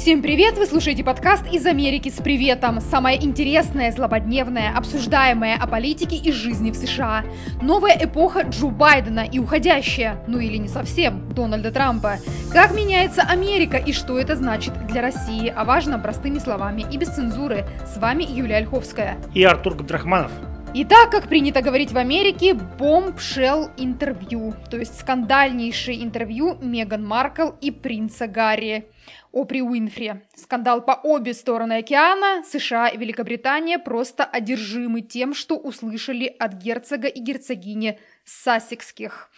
[0.00, 0.56] Всем привет!
[0.56, 2.80] Вы слушаете подкаст из Америки с приветом.
[2.80, 7.24] Самое интересное, злободневное, обсуждаемое о политике и жизни в США.
[7.60, 12.18] Новая эпоха Джо Байдена и уходящая, ну или не совсем, Дональда Трампа.
[12.52, 15.52] Как меняется Америка и что это значит для России?
[15.54, 17.66] А важно простыми словами и без цензуры.
[17.84, 19.18] С вами Юлия Ольховская.
[19.34, 20.30] И Артур Габдрахманов.
[20.74, 27.70] Итак, как принято говорить в Америке, бомбшел интервью, то есть скандальнейшее интервью Меган Маркл и
[27.70, 28.86] принца Гарри.
[29.32, 30.22] Опри Уинфри.
[30.34, 37.08] Скандал по обе стороны океана, США и Великобритания просто одержимы тем, что услышали от герцога
[37.08, 39.30] и герцогини Сассекских.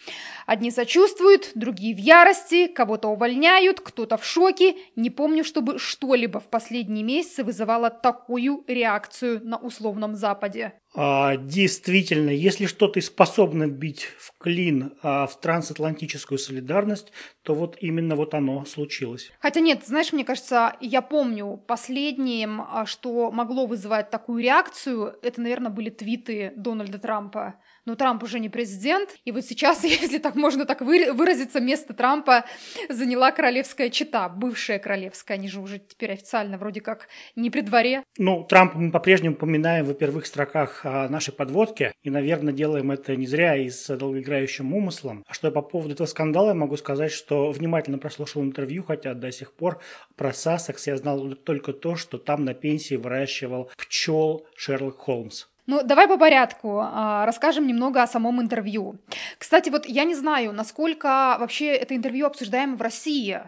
[0.51, 4.75] Одни сочувствуют, другие в ярости, кого-то увольняют, кто-то в шоке.
[4.97, 10.73] Не помню, чтобы что-либо в последние месяцы вызывало такую реакцию на условном Западе.
[10.93, 18.17] А, действительно, если что-то способно бить в клин а, в трансатлантическую солидарность, то вот именно
[18.17, 19.31] вот оно случилось.
[19.39, 25.39] Хотя нет, знаешь, мне кажется, я помню последним, а, что могло вызывать такую реакцию, это,
[25.39, 30.35] наверное, были твиты Дональда Трампа но Трамп уже не президент, и вот сейчас, если так
[30.41, 32.43] можно так выразиться, место Трампа
[32.89, 38.03] заняла королевская чита, бывшая королевская, они же уже теперь официально вроде как не при дворе.
[38.17, 43.27] Ну, Трампа мы по-прежнему упоминаем в первых строках нашей подводки, и, наверное, делаем это не
[43.27, 45.23] зря и с долгоиграющим умыслом.
[45.27, 49.31] А что по поводу этого скандала я могу сказать, что внимательно прослушал интервью, хотя до
[49.31, 49.79] сих пор
[50.15, 55.45] про Сассекс я знал только то, что там на пенсии выращивал пчел Шерлок Холмс.
[55.71, 56.81] Ну, давай по порядку.
[56.83, 58.97] А, расскажем немного о самом интервью.
[59.37, 63.39] Кстати, вот я не знаю, насколько вообще это интервью обсуждаемо в России.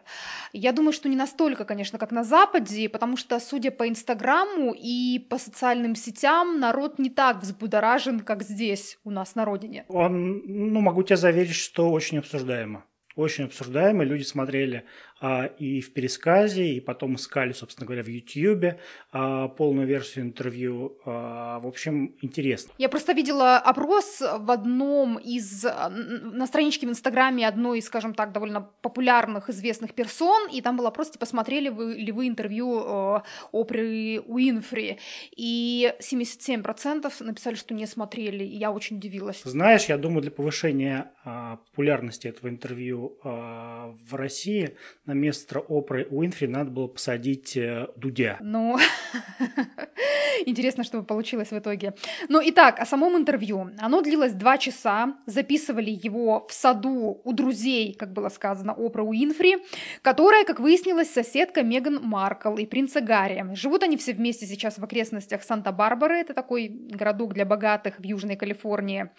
[0.54, 5.20] Я думаю, что не настолько, конечно, как на Западе, потому что, судя по Инстаграму и
[5.30, 9.84] по социальным сетям, народ не так взбудоражен, как здесь, у нас на родине.
[9.90, 14.08] Он, ну, могу тебя заверить, что очень обсуждаемо очень обсуждаемый.
[14.08, 14.86] Люди смотрели
[15.60, 18.78] и в пересказе, и потом искали, собственно говоря, в YouTube
[19.12, 20.98] а, полную версию интервью.
[21.06, 22.74] А, в общем, интересно.
[22.78, 25.66] Я просто видела опрос в одном из...
[25.66, 30.78] А, на страничке в Инстаграме одной из, скажем так, довольно популярных, известных персон, и там
[30.78, 33.22] был опрос, типа, смотрели вы, ли вы интервью э,
[33.52, 34.98] Опры Уинфри,
[35.36, 39.42] и 77% написали, что не смотрели, и я очень удивилась.
[39.44, 44.76] Знаешь, я думаю, для повышения популярности этого интервью в России
[45.14, 48.38] на место Опры Уинфри надо было посадить э, Дудя.
[48.42, 48.78] Ну,
[50.46, 51.94] интересно, что получилось в итоге.
[52.30, 53.70] Ну, итак, о самом интервью.
[53.80, 55.16] Оно длилось два часа.
[55.26, 59.58] Записывали его в саду у друзей, как было сказано, Опра Уинфри,
[60.02, 63.46] которая, как выяснилось, соседка Меган Маркл и принца Гарри.
[63.54, 66.16] Живут они все вместе сейчас в окрестностях Санта-Барбары.
[66.16, 69.10] Это такой городок для богатых в Южной Калифорнии.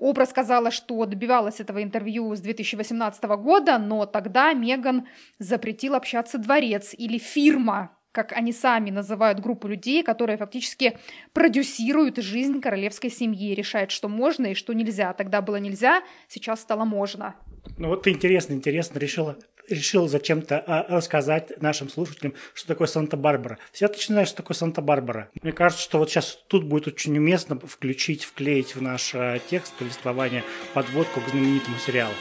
[0.00, 5.06] Опра сказала, что добивалась этого интервью с 2018 года, но тогда Меган
[5.40, 10.98] запретил общаться дворец или фирма, как они сами называют группу людей, которые фактически
[11.32, 15.12] продюсируют жизнь королевской семьи, решают, что можно и что нельзя.
[15.12, 17.34] Тогда было нельзя, сейчас стало можно.
[17.78, 19.36] Ну вот интересно, интересно решила
[19.68, 23.58] решил зачем-то а, рассказать нашим слушателям, что такое Санта-Барбара.
[23.70, 25.30] Все отлично знают, что такое Санта-Барбара.
[25.42, 29.72] Мне кажется, что вот сейчас тут будет очень уместно включить, вклеить в наш а, текст
[29.74, 30.42] повествования
[30.74, 32.14] подводку к знаменитому сериалу.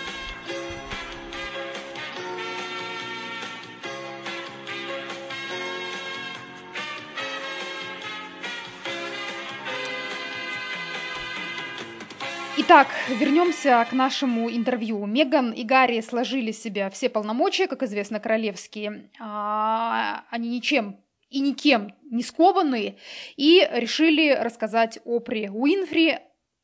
[12.69, 15.03] Итак, вернемся к нашему интервью.
[15.07, 19.09] Меган и Гарри сложили себе все полномочия, как известно, королевские.
[19.19, 20.99] А, они ничем
[21.31, 22.99] и никем не скованы
[23.37, 26.19] и решили рассказать Опре Уинфри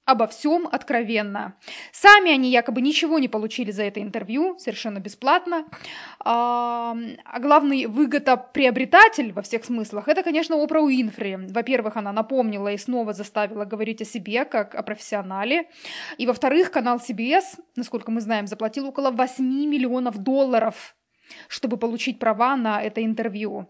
[0.05, 1.55] обо всем откровенно.
[1.91, 5.65] Сами они якобы ничего не получили за это интервью, совершенно бесплатно.
[6.19, 6.95] А,
[7.25, 11.37] а главный выгодоприобретатель во всех смыслах– это, конечно, Опра Уинфри.
[11.49, 15.67] Во-первых, она напомнила и снова заставила говорить о себе, как о профессионале.
[16.17, 20.95] И, во-вторых, канал CBS, насколько мы знаем, заплатил около 8 миллионов долларов,
[21.47, 23.67] чтобы получить права на это интервью.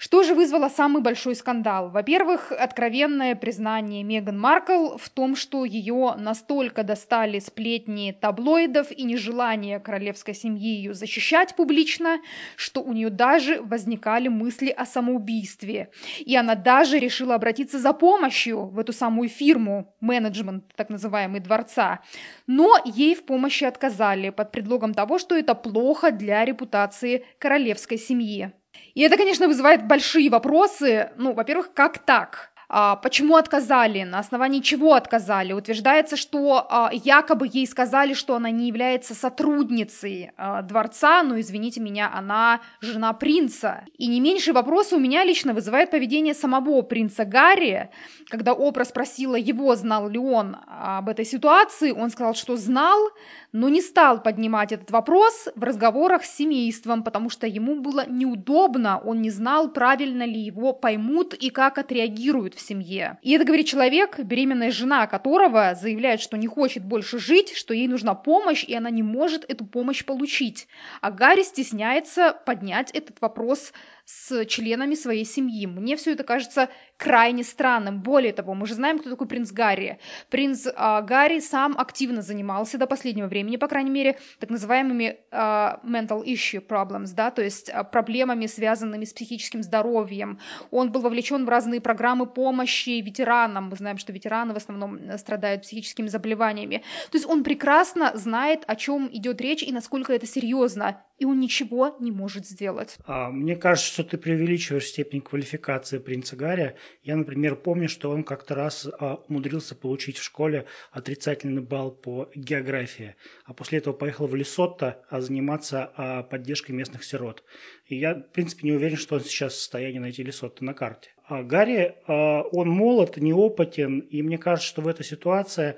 [0.00, 1.90] Что же вызвало самый большой скандал?
[1.90, 9.80] Во-первых, откровенное признание Меган Маркл в том, что ее настолько достали сплетни таблоидов и нежелание
[9.80, 12.20] королевской семьи ее защищать публично,
[12.54, 15.90] что у нее даже возникали мысли о самоубийстве.
[16.20, 22.02] И она даже решила обратиться за помощью в эту самую фирму, менеджмент так называемый дворца.
[22.46, 28.52] Но ей в помощи отказали под предлогом того, что это плохо для репутации королевской семьи.
[28.94, 31.10] И это, конечно, вызывает большие вопросы.
[31.16, 32.50] Ну, во-первых, как так?
[32.70, 35.54] А, почему отказали, на основании чего отказали.
[35.54, 41.80] Утверждается, что а, якобы ей сказали, что она не является сотрудницей а, дворца, но, извините
[41.80, 43.84] меня, она жена принца.
[43.96, 47.88] И не меньшие вопросы у меня лично вызывает поведение самого принца Гарри,
[48.28, 53.10] когда Опра спросила его, знал ли он об этой ситуации, он сказал, что знал,
[53.52, 59.00] но не стал поднимать этот вопрос в разговорах с семейством, потому что ему было неудобно,
[59.02, 63.18] он не знал, правильно ли его поймут и как отреагируют в семье.
[63.22, 67.88] И это говорит человек, беременная жена которого заявляет, что не хочет больше жить, что ей
[67.88, 70.68] нужна помощь, и она не может эту помощь получить.
[71.00, 73.72] А Гарри стесняется поднять этот вопрос
[74.08, 75.66] с членами своей семьи.
[75.66, 78.00] Мне все это кажется крайне странным.
[78.00, 79.98] Более того, мы же знаем, кто такой принц Гарри.
[80.30, 80.72] Принц э,
[81.02, 85.36] Гарри сам активно занимался до последнего времени, по крайней мере, так называемыми э,
[85.84, 90.38] mental issue problems, да, то есть э, проблемами, связанными с психическим здоровьем.
[90.70, 93.68] Он был вовлечен в разные программы помощи ветеранам.
[93.68, 96.82] Мы знаем, что ветераны в основном страдают психическими заболеваниями.
[97.10, 101.40] То есть он прекрасно знает, о чем идет речь и насколько это серьезно и он
[101.40, 102.96] ничего не может сделать.
[103.06, 106.76] А, мне кажется, что ты преувеличиваешь степень квалификации принца Гарри.
[107.02, 112.30] Я, например, помню, что он как-то раз а, умудрился получить в школе отрицательный балл по
[112.32, 117.42] географии, а после этого поехал в Лесотто а, заниматься а, поддержкой местных сирот.
[117.86, 121.10] И я, в принципе, не уверен, что он сейчас в состоянии найти Лесотто на карте.
[121.24, 125.74] А Гарри, он молод, неопытен, и мне кажется, что в этой ситуации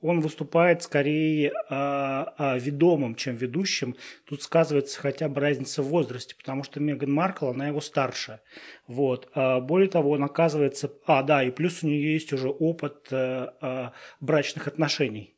[0.00, 3.96] он выступает скорее а, а, ведомым, чем ведущим.
[4.24, 8.40] Тут сказывается хотя бы разница в возрасте, потому что Меган Маркл, она его старше.
[8.86, 9.28] Вот.
[9.34, 10.92] А, более того, он оказывается...
[11.06, 15.36] А, да, и плюс у нее есть уже опыт а, а, брачных отношений.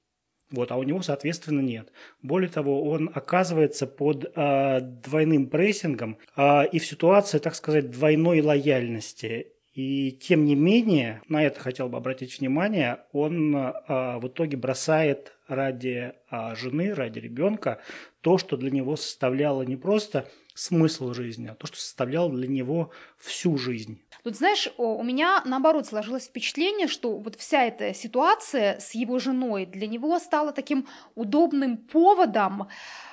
[0.53, 1.91] Вот, а у него, соответственно, нет.
[2.20, 8.43] Более того, он оказывается под э, двойным прессингом э, и в ситуации, так сказать, двойной
[8.43, 9.53] лояльности.
[9.75, 15.33] И тем не менее, на это хотел бы обратить внимание, он а, в итоге бросает
[15.49, 17.81] ради а, жены, ради ребенка
[18.21, 22.91] то, что для него составляло не просто смысл жизни, а то, что составляло для него
[23.19, 24.03] всю жизнь.
[24.23, 29.65] Тут, знаешь, у меня, наоборот, сложилось впечатление, что вот вся эта ситуация с его женой
[29.65, 32.69] для него стала таким удобным поводом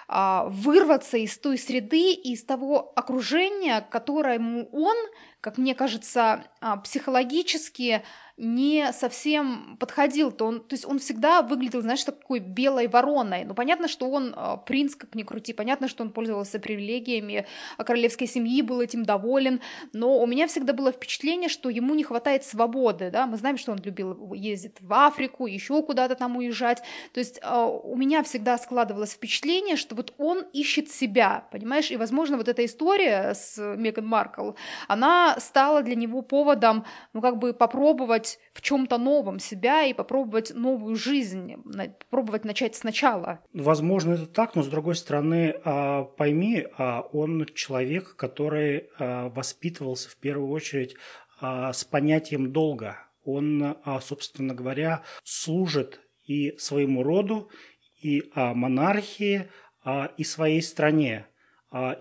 [0.08, 4.98] а, вырваться из той среды, из того окружения, которому он
[5.42, 8.04] как мне кажется, а, психологически
[8.40, 13.44] не совсем подходил, то он, то есть он всегда выглядел, знаешь, такой белой вороной.
[13.44, 17.46] Ну, понятно, что он э, принц, как ни крути, понятно, что он пользовался привилегиями
[17.78, 19.60] королевской семьи, был этим доволен,
[19.92, 23.74] но у меня всегда было впечатление, что ему не хватает свободы, да, мы знаем, что
[23.74, 26.82] он любил ездить в Африку, еще куда-то там уезжать,
[27.14, 32.38] то есть у меня всегда складывалось впечатление, что вот он ищет себя, понимаешь, и, возможно,
[32.38, 34.52] вот эта история с Меган Маркл,
[34.88, 40.54] она стала для него поводом, ну, как бы попробовать в чем-то новом себя и попробовать
[40.56, 41.56] новую жизнь,
[42.00, 43.40] попробовать начать сначала.
[43.54, 50.10] Возможно, это так, но с другой стороны, а, пойми, а, он человек, который а, воспитывался
[50.10, 50.96] в первую очередь
[51.42, 52.98] с понятием долга.
[53.24, 57.50] Он, собственно говоря, служит и своему роду,
[58.02, 59.50] и монархии,
[60.18, 61.28] и своей стране.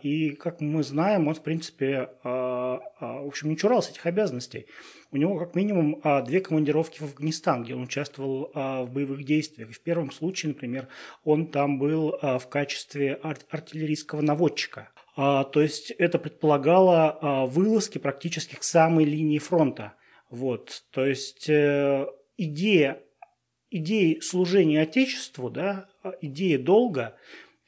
[0.02, 4.66] И, как мы знаем, он, в принципе, в общем, не чурался этих обязанностей.
[5.10, 9.24] У него как минимум а, две командировки в Афганистан, где он участвовал а, в боевых
[9.24, 9.70] действиях.
[9.70, 10.88] В первом случае, например,
[11.24, 14.90] он там был а, в качестве ар- артиллерийского наводчика.
[15.16, 19.94] То есть это предполагало вылазки практически к самой линии фронта.
[20.30, 20.84] Вот.
[20.92, 22.06] То есть э,
[22.37, 23.02] идея,
[23.68, 25.88] идея служения Отечеству, да,
[26.20, 27.16] идея долга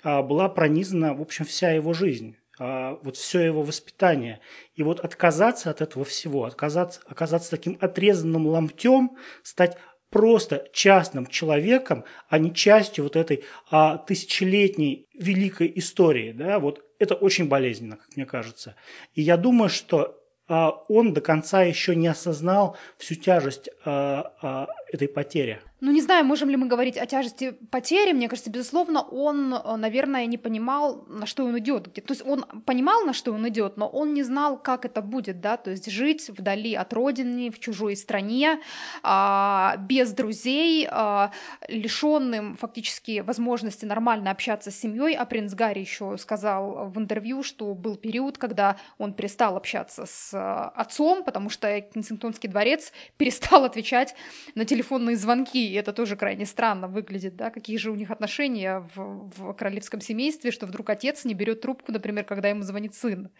[0.02, 2.36] была пронизана, в общем, вся его жизнь.
[2.60, 4.40] А, вот все его воспитание.
[4.74, 9.78] И вот отказаться от этого всего, отказаться, оказаться таким отрезанным ломтем, стать
[10.10, 16.32] просто частным человеком, а не частью вот этой а, тысячелетней великой истории.
[16.32, 16.58] Да?
[16.58, 18.76] Вот это очень болезненно, как мне кажется.
[19.14, 24.66] И я думаю, что а, он до конца еще не осознал всю тяжесть а, а,
[24.92, 25.62] этой потери.
[25.82, 28.12] Ну, не знаю, можем ли мы говорить о тяжести потери.
[28.12, 31.94] Мне кажется, безусловно, он, э, наверное, не понимал, на что он идет.
[31.94, 35.40] То есть он понимал, на что он идет, но он не знал, как это будет,
[35.40, 38.60] да, то есть жить вдали от родины, в чужой стране,
[39.02, 41.30] а, без друзей, а,
[41.68, 45.14] лишенным фактически возможности нормально общаться с семьей.
[45.14, 50.34] А принц Гарри еще сказал в интервью, что был период, когда он перестал общаться с
[50.34, 54.14] э, отцом, потому что Кенсингтонский дворец перестал отвечать
[54.54, 58.88] на телефонные звонки и это тоже крайне странно выглядит, да, какие же у них отношения
[58.94, 63.30] в, в королевском семействе, что вдруг отец не берет трубку, например, когда ему звонит сын.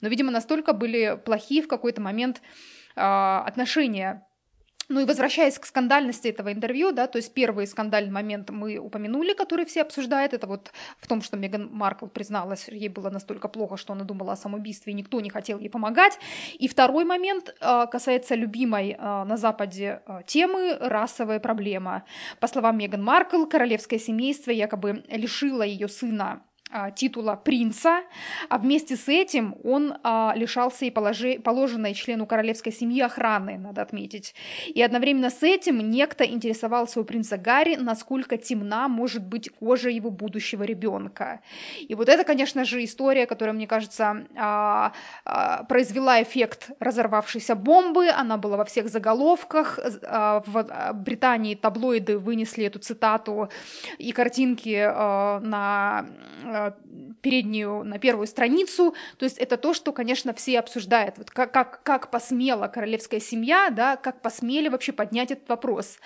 [0.00, 2.40] Но, видимо, настолько были плохие в какой-то момент
[2.96, 4.26] э, отношения
[4.90, 9.34] Ну и возвращаясь к скандальности этого интервью, да, то есть первый скандальный момент мы упомянули,
[9.34, 13.76] который все обсуждают, это вот в том, что Меган Маркл призналась, ей было настолько плохо,
[13.76, 16.18] что она думала о самоубийстве, и никто не хотел ей помогать.
[16.58, 22.02] И второй момент э, касается любимой э, на Западе э, темы расовая проблема.
[22.40, 26.42] По словам Меган Маркл, королевское семейство якобы лишило ее сына
[26.94, 28.02] титула принца,
[28.48, 33.82] а вместе с этим он а, лишался и положи, положенной члену королевской семьи охраны, надо
[33.82, 34.34] отметить.
[34.66, 40.10] И одновременно с этим некто интересовался у принца Гарри, насколько темна может быть кожа его
[40.10, 41.40] будущего ребенка.
[41.80, 44.92] И вот это, конечно же, история, которая, мне кажется, а,
[45.24, 52.18] а, произвела эффект разорвавшейся бомбы, она была во всех заголовках, а, в а, Британии таблоиды
[52.18, 53.48] вынесли эту цитату
[53.98, 56.06] и картинки а, на
[57.20, 61.82] переднюю, на первую страницу, то есть это то, что, конечно, все обсуждают, вот как, как,
[61.82, 65.98] как посмела королевская семья, да, как посмели вообще поднять этот вопрос.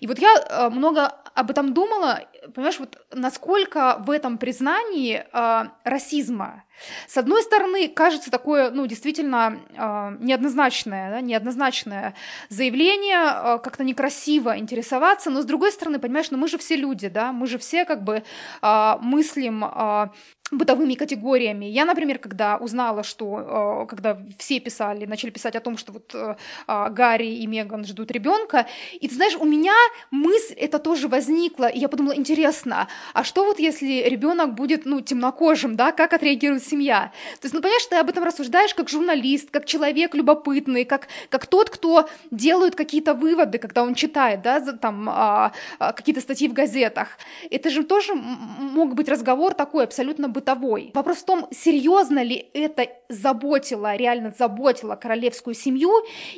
[0.00, 2.22] И вот я э, много об этом думала,
[2.54, 6.64] понимаешь, вот насколько в этом признании э, расизма,
[7.06, 12.14] с одной стороны, кажется такое, ну, действительно э, неоднозначное, да, неоднозначное
[12.48, 17.08] заявление, э, как-то некрасиво интересоваться, но с другой стороны, понимаешь, ну мы же все люди,
[17.08, 18.22] да, мы же все как бы
[18.62, 20.08] э, мыслим э,
[20.52, 21.66] бытовыми категориями.
[21.66, 26.14] Я, например, когда узнала, что, э, когда все писали, начали писать о том, что вот
[26.14, 26.36] э,
[26.68, 29.74] а, Гарри и Меган ждут ребенка, и ты знаешь, у меня
[30.12, 35.00] мысль это тоже возникла, и я подумала, интересно, а что вот если ребенок будет, ну,
[35.00, 37.10] темнокожим, да, как отреагирует семья?
[37.40, 41.46] То есть, ну, понимаешь, ты об этом рассуждаешь как журналист, как человек любопытный, как, как
[41.46, 46.52] тот, кто делает какие-то выводы, когда он читает, да, там, а, а, какие-то статьи в
[46.52, 47.18] газетах.
[47.50, 50.90] Это же тоже мог быть разговор такой абсолютно бытовой.
[50.94, 55.90] Вопрос в том, серьезно ли это заботило, реально заботило королевскую семью,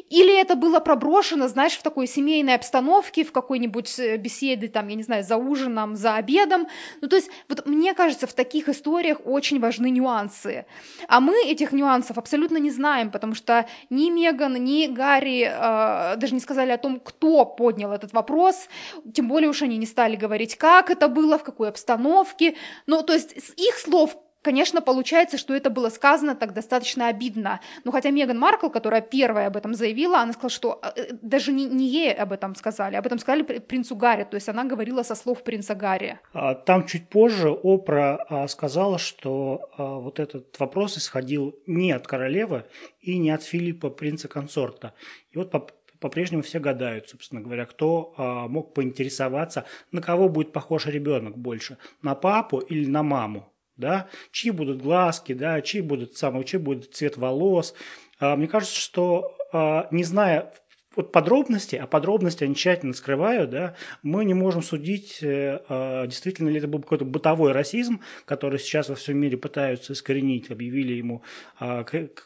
[0.08, 4.94] или это было проброшено, знаешь, в такой семейной обстановке, в какой-нибудь э, беседе, там, я
[4.94, 6.68] не знаю, за ужином, за обедом.
[7.00, 10.66] Ну, то есть, вот мне кажется, в таких историях очень важны нюансы.
[11.08, 16.34] А мы этих нюансов абсолютно не знаем, потому что ни Меган, ни Гарри э, даже
[16.34, 18.68] не сказали о том, кто поднял этот вопрос,
[19.12, 22.54] тем более уж они не стали говорить, как это было, в какой обстановке.
[22.86, 27.60] Ну, то есть, с их слов Конечно, получается, что это было сказано так достаточно обидно.
[27.84, 31.64] Но хотя Меган Маркл, которая первая об этом заявила, она сказала, что э, даже не,
[31.64, 34.24] не ей об этом сказали, об этом сказали принцу Гарри.
[34.24, 36.20] То есть она говорила со слов принца Гарри.
[36.32, 42.06] А, там чуть позже Опра а, сказала, что а, вот этот вопрос исходил не от
[42.06, 42.64] королевы
[43.00, 44.94] и не от Филиппа, принца-консорта.
[45.32, 45.52] И вот
[45.98, 48.14] по-прежнему все гадают, собственно говоря, кто
[48.48, 54.50] мог поинтересоваться, на кого будет похож ребенок больше, на папу или на маму да, чьи
[54.50, 57.74] будут глазки, да, чьи будут самые, чьи будет цвет волос.
[58.20, 60.52] А, мне кажется, что а, не зная
[60.96, 66.48] вот подробности, а подробности они тщательно скрывают, да, мы не можем судить, э, а, действительно
[66.48, 71.22] ли это был какой-то бытовой расизм, который сейчас во всем мире пытаются искоренить, объявили ему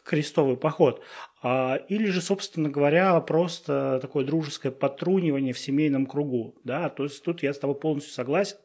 [0.05, 1.03] крестовый поход,
[1.43, 7.43] или же, собственно говоря, просто такое дружеское подтрунивание в семейном кругу, да, то есть тут
[7.43, 8.57] я с тобой полностью согласен,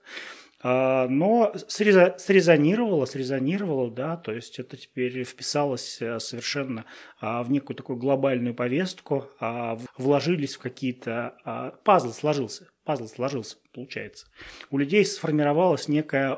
[0.61, 6.85] а, но срезонировало, срезонировало, да, то есть это теперь вписалось э, совершенно
[7.21, 11.79] а, в некую такую глобальную повестку, а, вложились в какие-то...
[11.85, 14.27] Пазл сложился, пазл сложился, получается.
[14.71, 16.35] У людей сформировалось некое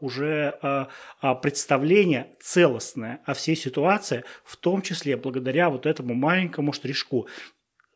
[0.00, 0.88] уже
[1.42, 7.28] представление целостное о всей ситуации, в том числе благодаря вот этому маленькому штришку,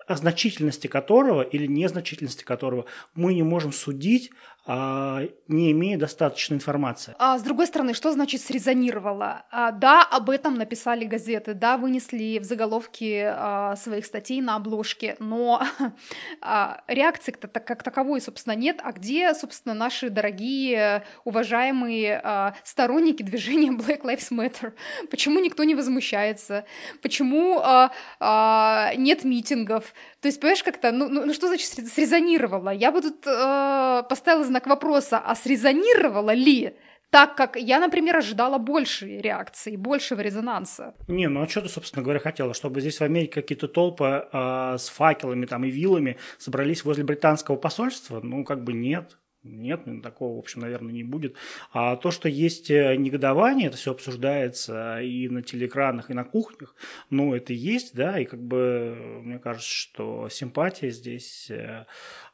[0.06, 4.30] о значительности которого или незначительности которого мы не можем судить,
[4.66, 7.14] не имея достаточной информации.
[7.18, 9.44] А с другой стороны, что значит срезонировало?
[9.50, 15.16] А, да, об этом написали газеты, да, вынесли в заголовки а, своих статей на обложке,
[15.18, 15.62] но
[16.40, 18.80] а, реакции как, как таковой, собственно, нет.
[18.84, 24.72] А где, собственно, наши дорогие, уважаемые а, сторонники движения Black Lives Matter?
[25.10, 26.64] Почему никто не возмущается?
[27.02, 27.90] Почему а,
[28.20, 29.92] а, нет митингов?
[30.22, 32.70] То есть, понимаешь, как-то, ну, ну, ну что значит срезонировало?
[32.70, 36.74] Я бы тут э, поставила знак вопроса, а срезонировало ли?
[37.10, 40.94] так как я, например, ожидала большей реакции, большего резонанса.
[41.08, 42.54] Не, ну а что ты, собственно говоря, хотела?
[42.54, 47.56] Чтобы здесь в Америке какие-то толпы э, с факелами там и вилами собрались возле британского
[47.56, 48.20] посольства?
[48.22, 49.18] Ну, как бы нет.
[49.44, 51.34] Нет, такого, в общем, наверное, не будет.
[51.72, 56.76] А то, что есть э, негодование, это все обсуждается и на телеэкранах, и на кухнях,
[57.10, 61.86] ну, это есть, да, и как бы мне кажется, что симпатия здесь э,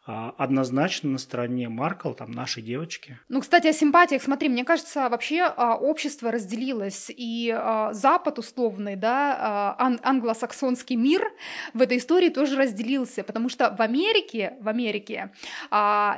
[0.08, 3.18] однозначно на стороне Маркл, там, нашей девочки.
[3.28, 4.22] Ну, кстати, о симпатиях.
[4.22, 11.30] Смотри, мне кажется, вообще а, общество разделилось, и а, Запад условный, да, ан- англосаксонский мир
[11.74, 15.30] в этой истории тоже разделился, потому что в Америке, в Америке,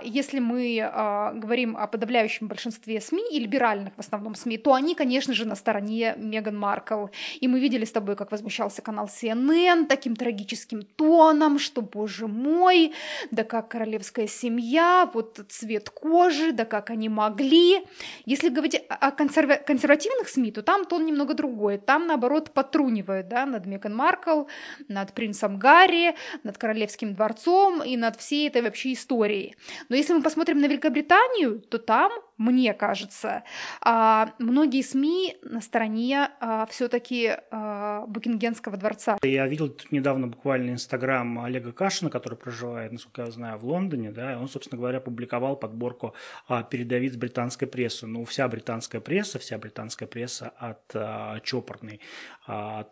[0.04, 0.90] если мы
[1.34, 5.56] говорим о подавляющем большинстве СМИ и либеральных в основном СМИ, то они, конечно же, на
[5.56, 7.06] стороне Меган Маркл.
[7.40, 12.92] И мы видели с тобой, как возмущался канал CNN таким трагическим тоном, что, боже мой,
[13.30, 17.80] да как королевская семья, вот цвет кожи, да как они могли.
[18.26, 21.78] Если говорить о консерва- консервативных СМИ, то там тон немного другой.
[21.78, 24.42] Там, наоборот, потрунивают да, над Меган Маркл,
[24.88, 29.56] над принцем Гарри, над королевским дворцом и над всей этой вообще историей.
[29.88, 33.44] Но если мы посмотрим на Великобританию, то там мне кажется.
[33.82, 39.18] А многие СМИ на стороне а, все-таки а, Букингенского дворца.
[39.22, 44.10] Я видел тут недавно буквально инстаграм Олега Кашина, который проживает, насколько я знаю, в Лондоне,
[44.10, 46.14] да, он, собственно говоря, публиковал подборку
[46.48, 48.06] а, передовиц британской прессы.
[48.06, 52.00] Ну, вся британская пресса, вся британская пресса от а, чопорной
[52.46, 52.86] а,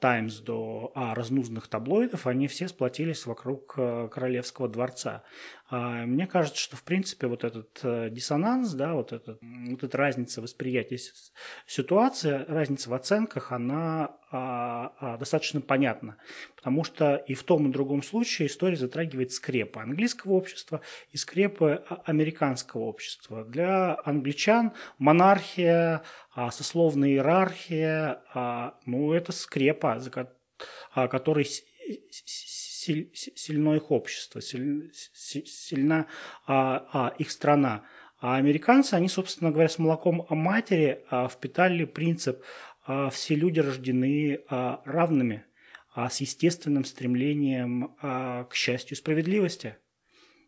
[0.47, 5.23] до а, разнузных таблоидов, они все сплотились вокруг а, королевского дворца.
[5.71, 9.99] А, мне кажется, что, в принципе, вот этот э, диссонанс, да, вот, этот, вот эта
[9.99, 10.99] разница восприятия
[11.67, 16.17] ситуации, разница в оценках, она а, а, достаточно понятна.
[16.57, 20.81] Потому что и в том и другом случае история затрагивает скрепы английского общества
[21.13, 23.45] и скрепы американского общества.
[23.45, 26.03] Для англичан монархия,
[26.35, 28.23] сословная иерархия,
[28.87, 30.01] ну, это скрепа,
[30.95, 31.47] которой
[32.79, 36.07] сильно их общество, сильна
[36.47, 37.85] а, а, их страна.
[38.21, 42.43] А американцы, они, собственно говоря, с молоком о матери а, впитали принцип
[42.85, 45.45] а, «все люди рождены а, равными»,
[45.95, 49.77] а, с естественным стремлением а, к счастью и справедливости.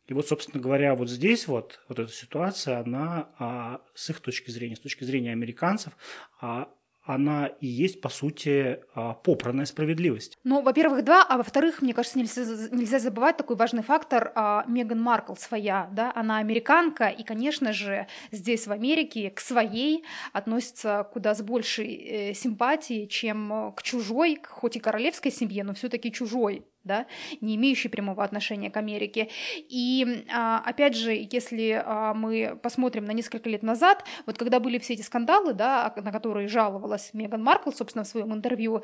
[0.06, 4.50] И вот, собственно говоря, вот здесь вот, вот эта ситуация, она а, с их точки
[4.50, 5.92] зрения, с точки зрения американцев,
[6.40, 6.68] а,
[7.14, 10.38] она и есть, по сути, а, попранная справедливость.
[10.44, 14.32] Ну, во-первых, да, а во-вторых, мне кажется, нельзя, нельзя забывать такой важный фактор.
[14.34, 20.04] А, Меган Маркл своя, да, она американка, и, конечно же, здесь, в Америке, к своей
[20.32, 26.12] относится куда с большей э, симпатией, чем к чужой, хоть и королевской семье, но все-таки
[26.12, 27.06] чужой да,
[27.40, 29.28] не имеющий прямого отношения к Америке.
[29.68, 34.78] И а, опять же, если а, мы посмотрим на несколько лет назад, вот когда были
[34.78, 38.82] все эти скандалы, да, на которые жаловалась Меган Маркл, собственно, в своем интервью,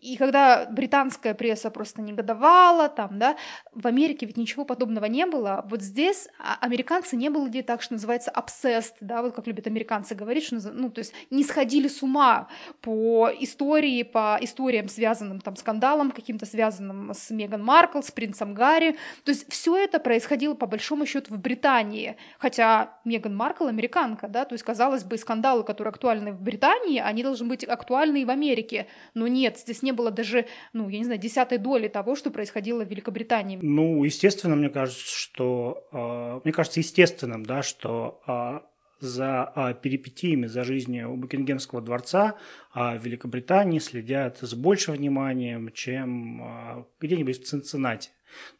[0.00, 3.36] и когда британская пресса просто негодовала, там, да,
[3.72, 5.66] в Америке ведь ничего подобного не было.
[5.68, 10.14] Вот здесь а, американцы не были так, что называется obsessed, да, вот как любят американцы
[10.14, 12.48] говорить, что, ну, то есть не сходили с ума
[12.80, 18.96] по истории, по историям, связанным там скандалом каким-то связанным с Меган Маркл, с принцем Гарри.
[19.24, 24.44] То есть все это происходило по большому счету в Британии, хотя Меган Маркл американка, да,
[24.44, 28.30] то есть казалось бы скандалы, которые актуальны в Британии, они должны быть актуальны и в
[28.30, 32.30] Америке, но нет, здесь не было даже, ну, я не знаю, десятой доли того, что
[32.30, 33.58] происходило в Великобритании.
[33.60, 38.60] Ну, естественно, мне кажется, что, э, мне кажется естественным, да, что э,
[39.00, 42.36] за а, перипетиями, за жизнью Букингемского дворца
[42.72, 48.10] а, в Великобритании следят с большим вниманием, чем а, где-нибудь в Цинциннати.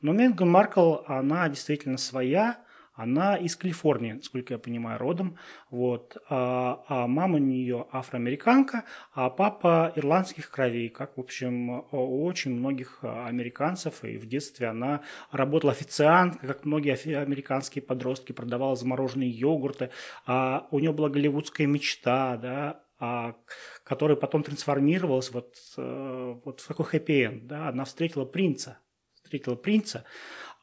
[0.01, 2.65] Но Меган Маркл, она действительно своя,
[2.95, 5.37] она из Калифорнии, насколько я понимаю, родом.
[5.71, 6.17] Вот.
[6.29, 12.53] А, а мама у нее афроамериканка, а папа ирландских кровей, как, в общем, у очень
[12.53, 14.05] многих американцев.
[14.05, 15.03] И в детстве она
[15.33, 19.91] работала официанткой, как многие американские подростки, продавала замороженные йогурты.
[20.27, 23.35] А у нее была голливудская мечта, да, а,
[23.83, 27.47] которая потом трансформировалась вот, э, вот в такой хэппи-энд.
[27.47, 27.69] Да?
[27.69, 28.79] Она встретила принца,
[29.23, 30.05] встретила принца,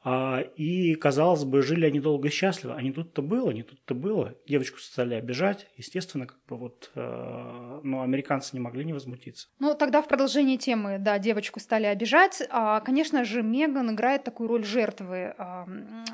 [0.03, 2.75] и, казалось бы, жили они долго и счастливо.
[2.75, 4.33] А не тут-то было, не тут-то было.
[4.47, 5.67] Девочку стали обижать.
[5.77, 9.47] Естественно, как бы вот, э, но американцы не могли не возмутиться.
[9.59, 12.41] Ну, тогда в продолжении темы, да, девочку стали обижать.
[12.49, 15.67] А, конечно же, Меган играет такую роль жертвы а,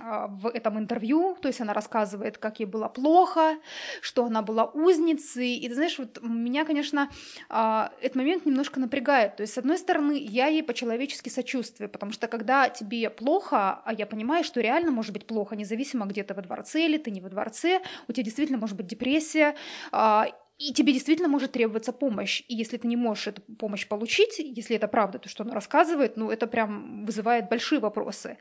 [0.03, 1.37] а, в этом интервью.
[1.41, 3.57] То есть она рассказывает, как ей было плохо,
[4.01, 5.55] что она была узницей.
[5.55, 7.09] И ты знаешь, вот меня, конечно,
[7.49, 9.37] а, этот момент немножко напрягает.
[9.37, 13.93] То есть, с одной стороны, я ей по-человечески сочувствую, потому что когда тебе плохо, а
[13.93, 17.21] я понимаю, что реально может быть плохо, независимо где ты во дворце или ты не
[17.21, 19.55] во дворце, у тебя действительно может быть депрессия,
[19.91, 22.43] а, и тебе действительно может требоваться помощь.
[22.47, 26.17] И если ты не можешь эту помощь получить, если это правда, то, что она рассказывает,
[26.17, 28.37] ну, это прям вызывает большие вопросы.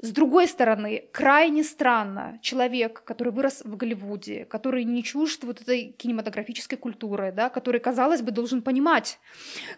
[0.00, 5.92] С другой стороны, крайне странно, человек, который вырос в Голливуде, который не чужд вот этой
[5.98, 9.18] кинематографической культуры, да, который, казалось бы, должен понимать,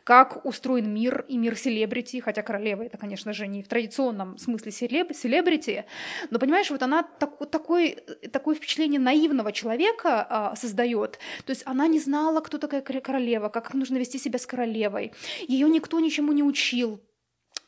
[0.05, 4.73] как устроен мир и мир селебрити, хотя королева это, конечно же, не в традиционном смысле
[4.73, 5.87] селеб, селебрити,
[6.31, 7.97] но, понимаешь, вот она так, такой,
[8.31, 13.75] такое впечатление наивного человека а, создает, то есть она не знала, кто такая королева, как
[13.75, 15.13] нужно вести себя с королевой,
[15.49, 17.01] ее никто ничему не учил,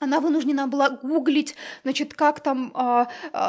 [0.02, 3.06] она вынуждена была гуглить, значит, как там э,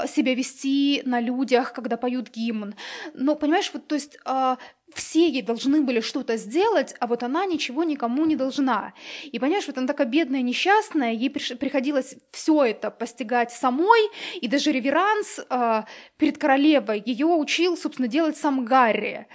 [0.07, 2.75] себя вести на людях, когда поют гимн.
[3.15, 4.55] Но, понимаешь, вот, то есть э,
[4.93, 8.93] все ей должны были что-то сделать, а вот она ничего никому не должна.
[9.31, 14.71] И понимаешь, вот она такая бедная, несчастная, ей приходилось все это постигать самой, и даже
[14.71, 15.83] реверанс э,
[16.17, 19.27] перед королевой ее учил, собственно, делать сам Гарри.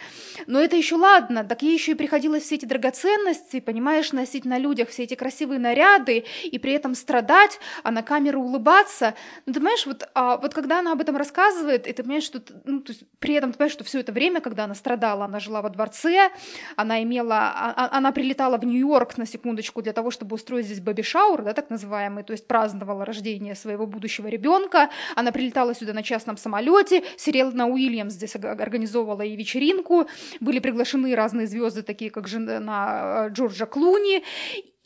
[0.47, 4.59] Но это еще ладно, так ей еще и приходилось все эти драгоценности, понимаешь, носить на
[4.59, 9.15] людях все эти красивые наряды, и при этом страдать, а на камеру улыбаться.
[9.47, 12.43] Ну, ты понимаешь, вот, а, вот когда она об этом рассказывает, и ты понимаешь, что,
[12.65, 15.41] ну, то есть, при этом ты понимаешь, что все это время, когда она страдала, она
[15.49, 16.31] жила во дворце,
[16.77, 20.81] она имела, а, а, она прилетала в Нью-Йорк на секундочку для того, чтобы устроить здесь
[20.81, 26.03] бэби-шаур, да, так называемый, то есть праздновала рождение своего будущего ребенка, она прилетала сюда на
[26.03, 30.07] частном самолете, Сирена Уильямс здесь организовывала и вечеринку,
[30.41, 34.23] были приглашены разные звезды, такие как жена э, Джорджа Клуни,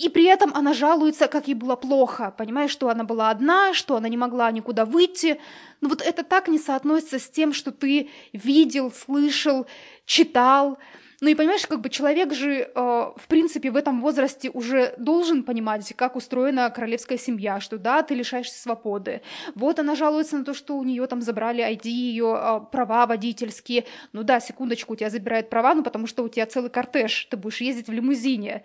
[0.02, 3.94] и при этом она жалуется, как ей было плохо, понимаешь, что она была одна, что
[3.94, 5.40] она не могла никуда выйти.
[5.80, 9.64] Но вот это так не соотносится с тем, что ты видел, слышал,
[10.04, 10.78] читал,
[11.22, 15.44] ну и понимаешь, как бы человек же, э, в принципе, в этом возрасте уже должен
[15.44, 19.22] понимать, как устроена королевская семья, что да, ты лишаешься свободы.
[19.54, 23.84] Вот она жалуется на то, что у нее там забрали ID, ее э, права водительские.
[24.12, 27.36] Ну да, секундочку, у тебя забирают права, ну потому что у тебя целый кортеж, ты
[27.36, 28.64] будешь ездить в лимузине.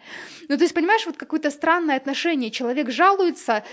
[0.50, 2.50] Ну то есть, понимаешь, вот какое-то странное отношение.
[2.50, 3.64] Человек жалуется,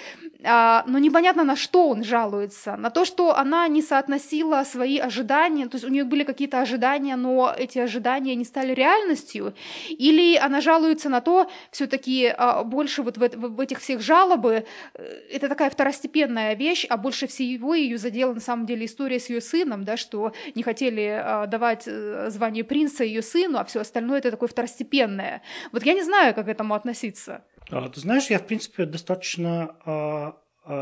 [0.41, 2.77] э, но непонятно на что он жалуется.
[2.77, 7.17] На то, что она не соотносила свои ожидания, то есть у нее были какие-то ожидания,
[7.17, 9.55] но эти ожидания не стали реальностью,
[9.89, 15.03] или она жалуется на то, все-таки а, больше вот в, в этих всех жалобы, э,
[15.31, 19.41] это такая второстепенная вещь, а больше всего ее задела на самом деле история с ее
[19.41, 24.19] сыном, да, что не хотели а, давать э, звание принца ее сыну, а все остальное
[24.19, 25.43] это такое второстепенное.
[25.73, 27.43] Вот я не знаю, как к этому относиться.
[27.71, 30.35] А, ты знаешь, я, в принципе, достаточно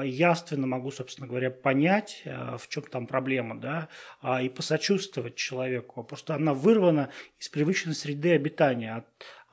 [0.04, 3.88] явственно могу, собственно говоря, понять, э, в чем там проблема, да,
[4.20, 6.04] а, и посочувствовать человеку.
[6.04, 9.04] Просто она вырвана из привычной среды обитания,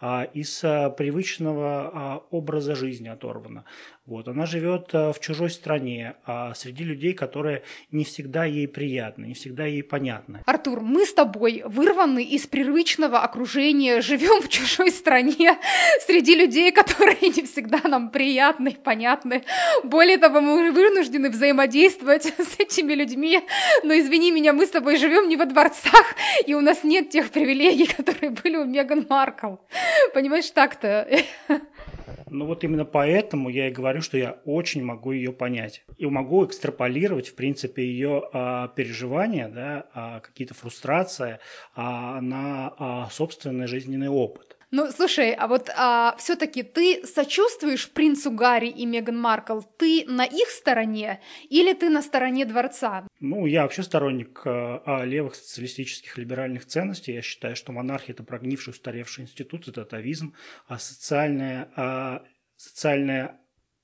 [0.01, 3.65] а, из привычного а, образа жизни оторвана.
[4.09, 9.25] Вот, она живет э, в чужой стране, а среди людей, которые не всегда ей приятны,
[9.25, 10.41] не всегда ей понятны.
[10.47, 15.59] Артур, мы с тобой вырваны из привычного окружения, живем в чужой стране,
[16.07, 19.43] среди людей, которые не всегда нам приятны, понятны.
[19.83, 23.41] Более того, мы вынуждены взаимодействовать с этими людьми.
[23.83, 26.15] Но извини меня, мы с тобой живем не во дворцах,
[26.47, 29.57] и у нас нет тех привилегий, которые были у Меган Маркл.
[30.15, 31.07] Понимаешь, так-то.
[32.29, 35.83] Ну вот именно поэтому я и говорю, что я очень могу ее понять.
[35.97, 41.39] И могу экстраполировать, в принципе, ее а, переживания, да, а, какие-то фрустрации
[41.75, 44.58] а, на а, собственный жизненный опыт.
[44.71, 49.61] Ну, слушай, а вот а, все-таки ты сочувствуешь принцу Гарри и Меган Маркл?
[49.77, 53.07] Ты на их стороне или ты на стороне дворца?
[53.19, 57.13] Ну, я вообще сторонник а, левых социалистических либеральных ценностей.
[57.13, 60.35] Я считаю, что монархия– это прогнивший, устаревший институт, это атовизм,
[60.67, 62.23] а социальная, а,
[62.55, 63.39] социальная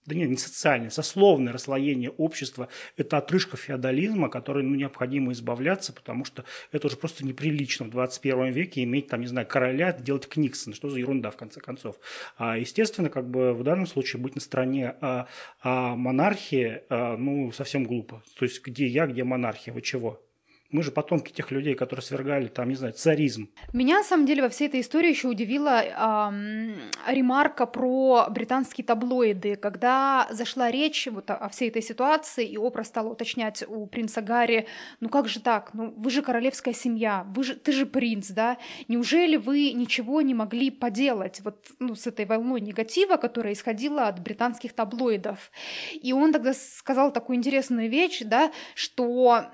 [0.06, 6.26] да нет, не социальное, сословное расслоение общества– это отрыжка феодализма, которой ну, необходимо избавляться, потому
[6.26, 10.74] что это уже просто неприлично в 21 веке иметь, там, не знаю, короля, делать Книксон,
[10.74, 11.98] что за ерунда, в конце концов.
[12.38, 15.28] А, естественно, как бы в данном случае быть на стороне а,
[15.62, 18.24] а монархии, а, ну, совсем глупо.
[18.38, 20.22] То есть, где я, где монархия, вы чего?
[20.72, 23.50] Мы же потомки тех людей, которые свергали, там, не знаю, царизм.
[23.72, 26.76] Меня, на самом деле, во всей этой истории еще удивила эм,
[27.08, 33.10] ремарка про британские таблоиды, когда зашла речь вот о, всей этой ситуации, и Опра стала
[33.10, 34.68] уточнять у принца Гарри,
[35.00, 38.58] ну как же так, ну вы же королевская семья, вы же, ты же принц, да,
[38.88, 44.20] неужели вы ничего не могли поделать вот ну, с этой волной негатива, которая исходила от
[44.20, 45.52] британских таблоидов?
[45.94, 49.46] И он тогда сказал такую интересную вещь, да, что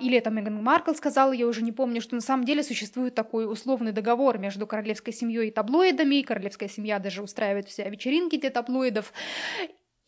[0.00, 3.50] или это Меган Маркл сказала, я уже не помню, что на самом деле существует такой
[3.50, 8.50] условный договор между королевской семьей и таблоидами, и королевская семья даже устраивает все вечеринки для
[8.50, 9.12] таблоидов.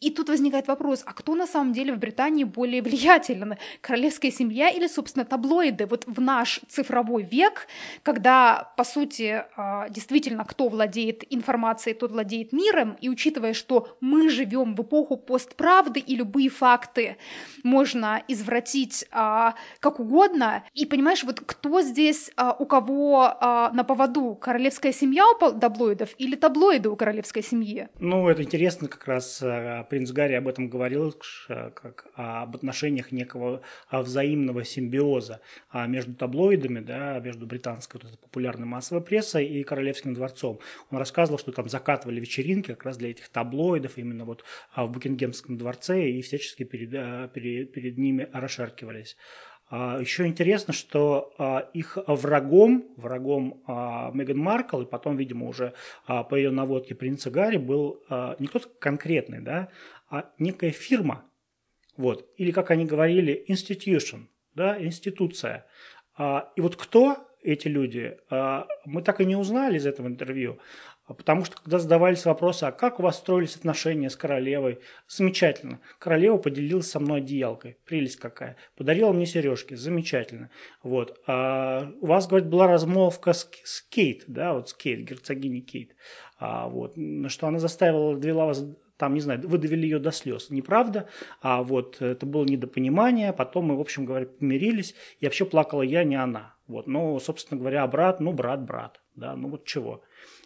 [0.04, 3.54] И тут возникает вопрос, а кто на самом деле в Британии более влиятелен?
[3.80, 5.86] Королевская семья или, собственно, таблоиды?
[5.86, 7.66] Вот в наш цифровой век,
[8.02, 14.28] когда, по сути, а, действительно, кто владеет информацией, тот владеет миром, и учитывая, что мы
[14.28, 17.16] живем в эпоху постправды, и любые факты
[17.62, 23.38] можно извратить а, как угодно, и понимаешь, вот кто здесь, а, у кого
[23.72, 27.88] на поводу, королевская семья у таблоидов или таблоиды у королевской семьи?
[28.00, 29.42] Ну, это интересно как раз
[29.94, 31.14] принц Гарри об этом говорил,
[31.46, 39.04] как об отношениях некого взаимного симбиоза а, между таблоидами, да, между британской вот популярной массовой
[39.04, 40.58] прессой и королевским дворцом.
[40.90, 44.90] Он рассказывал, что там закатывали вечеринки как раз для этих таблоидов именно вот а, в
[44.90, 49.16] Букингемском дворце и всячески перед, а, перед, перед ними расшаркивались.
[49.98, 53.62] Еще интересно, что их врагом, врагом
[54.14, 55.72] Меган Маркл, и потом, видимо, уже
[56.06, 58.02] по ее наводке принца Гарри, был
[58.38, 59.68] не кто-то конкретный, да,
[60.08, 61.24] а некая фирма,
[61.96, 65.66] вот, или, как они говорили, institution, да, институция.
[66.20, 68.16] И вот кто эти люди,
[68.84, 70.60] мы так и не узнали из этого интервью.
[71.06, 75.80] А потому что, когда задавались вопросы, а как у вас строились отношения с королевой, замечательно.
[75.98, 78.56] Королева поделилась со мной одеялкой, прелесть какая.
[78.76, 80.50] Подарила мне сережки, замечательно.
[80.82, 81.20] Вот.
[81.26, 85.94] А у вас, говорит, была размолвка с, с Кейт, да, вот с Кейт, герцогиней Кейт.
[86.38, 86.94] А, вот,
[87.28, 88.64] что она заставила, довела вас
[88.96, 90.50] там, не знаю, выдавили ее до слез.
[90.50, 91.08] Неправда,
[91.42, 96.04] а вот это было недопонимание, потом мы, в общем говоря, помирились, и вообще плакала я,
[96.04, 96.54] не она.
[96.66, 100.02] Вот, но, собственно говоря, брат, ну, брат, брат, да, ну вот чего.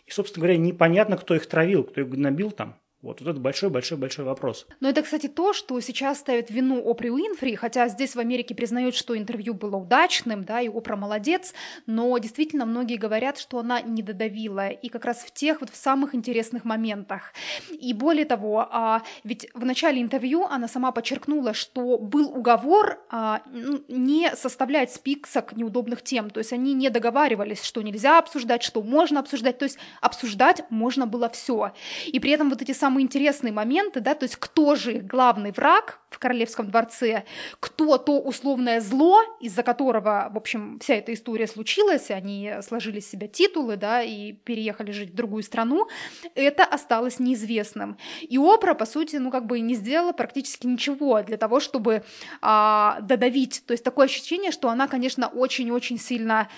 [0.09, 2.81] И, собственно говоря, непонятно, кто их травил, кто их гнобил там.
[3.01, 4.67] Вот, вот это большой-большой-большой вопрос.
[4.81, 8.97] Но это, кстати, то, что сейчас ставит вину Опри Уинфри, хотя здесь в Америке признают,
[8.97, 11.55] что интервью было удачным, да, и Опра молодец,
[11.87, 15.77] но действительно многие говорят, что она не додавила, и как раз в тех вот в
[15.77, 17.33] самых интересных моментах.
[17.71, 23.43] И более того, а, ведь в начале интервью она сама подчеркнула, что был уговор а,
[23.87, 29.21] не составлять список неудобных тем, то есть они не договаривались, что нельзя обсуждать, что можно
[29.21, 31.73] обсуждать, то есть обсуждать можно было все.
[32.07, 35.07] И при этом вот эти самые самые интересные моменты, да, то есть кто же их
[35.07, 37.25] главный враг в королевском дворце,
[37.61, 43.11] кто то условное зло, из-за которого, в общем, вся эта история случилась, они сложили с
[43.11, 45.89] себя титулы, да, и переехали жить в другую страну,
[46.35, 47.97] это осталось неизвестным.
[48.23, 52.03] И Опра, по сути, ну, как бы не сделала практически ничего для того, чтобы
[52.41, 53.63] а, додавить.
[53.67, 56.49] То есть такое ощущение, что она, конечно, очень-очень сильно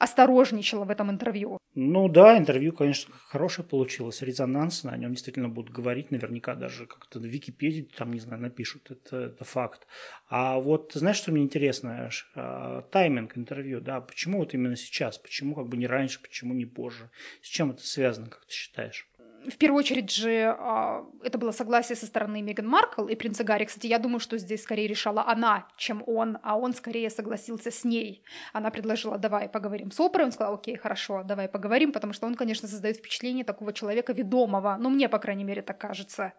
[0.00, 1.58] осторожничала в этом интервью.
[1.74, 7.20] Ну да, интервью, конечно, хорошее получилось, резонансное, о нем действительно будут говорить, наверняка даже как-то
[7.20, 9.86] в Википедии, там, не знаю, напишут, это, это факт.
[10.28, 12.10] А вот знаешь, что мне интересно?
[12.34, 16.66] А, тайминг интервью, да, почему вот именно сейчас, почему как бы не раньше, почему не
[16.66, 17.10] позже?
[17.42, 19.09] С чем это связано, как ты считаешь?
[19.48, 23.64] В первую очередь же а, это было согласие со стороны Меган Маркл и принца Гарри.
[23.64, 27.84] Кстати, я думаю, что здесь скорее решала она, чем он, а он скорее согласился с
[27.84, 28.22] ней.
[28.52, 32.34] Она предложила, давай поговорим с Опрой, он сказал, окей, хорошо, давай поговорим, потому что он,
[32.34, 36.32] конечно, создает впечатление такого человека ведомого, ну, мне, по крайней мере, так кажется.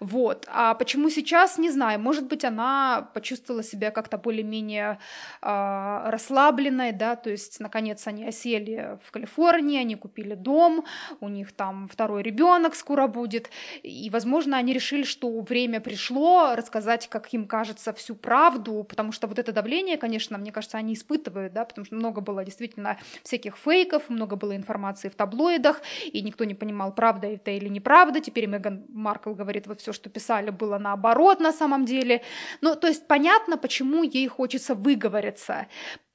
[0.00, 0.46] Вот.
[0.48, 4.98] А почему сейчас, не знаю, может быть, она почувствовала себя как-то более-менее
[5.42, 10.84] э, расслабленной, да, то есть, наконец, они осели в Калифорнии, они купили дом,
[11.20, 13.50] у них там второй ребенок скоро будет,
[13.82, 19.26] и, возможно, они решили, что время пришло рассказать, как им кажется, всю правду, потому что
[19.26, 23.56] вот это давление, конечно, мне кажется, они испытывают, да, потому что много было действительно всяких
[23.56, 25.80] фейков, много было информации в таблоидах,
[26.12, 28.20] и никто не понимал, правда это или неправда.
[28.20, 32.22] Теперь Меган Маркл говорит, вот все, что писали, было наоборот на самом деле.
[32.60, 35.66] Ну, то есть понятно, почему ей хочется выговориться,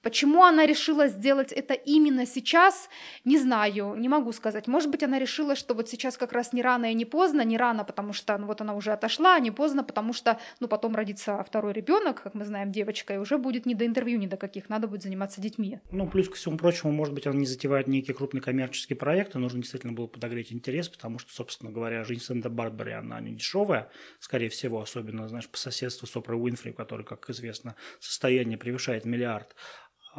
[0.02, 2.90] Почему она решила сделать это именно сейчас,
[3.26, 4.68] не знаю, не могу сказать.
[4.68, 7.58] Может быть, она решила, что вот сейчас как раз не рано и не поздно, не
[7.58, 10.96] рано, потому что ну, вот она уже отошла, а не поздно, потому что ну, потом
[10.96, 14.38] родится второй ребенок, как мы знаем, девочка, и уже будет не до интервью, ни до
[14.38, 15.80] каких, надо будет заниматься детьми.
[15.92, 19.60] Ну, плюс ко всему прочему, может быть, она не затевает некие крупные коммерческие проекты, нужно
[19.60, 24.50] действительно было подогреть интерес, потому что, собственно говоря, жизнь Сэнда Барбари, она не дешевая, скорее
[24.50, 29.56] всего, особенно, знаешь, по соседству с Опрой Уинфри, который, как известно, состояние превышает миллиард.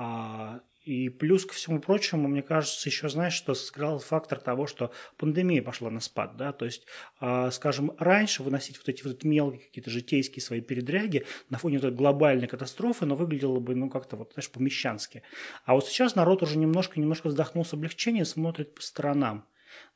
[0.02, 4.92] А, и плюс ко всему прочему, мне кажется, еще знаешь, что сыграл фактор того, что
[5.18, 6.86] пандемия пошла на спад, да, то есть,
[7.20, 11.84] э, скажем, раньше выносить вот эти вот мелкие какие-то житейские свои передряги на фоне вот
[11.84, 15.22] этой глобальной катастрофы, но выглядело бы, ну, как-то вот, знаешь, по-мещански.
[15.66, 19.44] А вот сейчас народ уже немножко-немножко вздохнул с облегчением, смотрит по сторонам.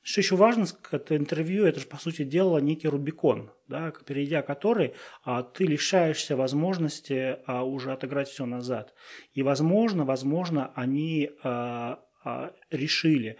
[0.02, 4.92] Что еще важно, это интервью, это же, по сути дела, некий Рубикон, да, перейдя который
[5.22, 8.92] а, ты лишаешься возможности а, уже отыграть все назад.
[9.32, 13.38] И, возможно, возможно, они а, а, решили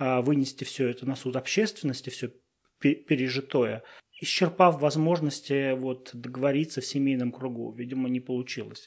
[0.00, 2.32] вынести все это на суд общественности, все
[2.78, 3.82] пережитое,
[4.20, 7.72] исчерпав возможности вот договориться в семейном кругу.
[7.72, 8.86] Видимо, не получилось.